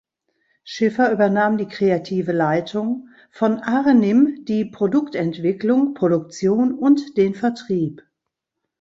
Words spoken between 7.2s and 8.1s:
Vertrieb.